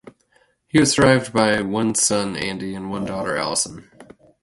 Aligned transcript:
He 0.67 0.79
was 0.79 0.93
survived 0.93 1.31
by 1.31 1.61
one 1.61 1.93
son, 1.93 2.35
Andy, 2.35 2.73
and 2.73 2.89
one 2.89 3.05
daughter, 3.05 3.37
Alison. 3.37 3.87